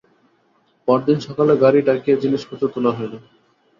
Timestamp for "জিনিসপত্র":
2.23-2.63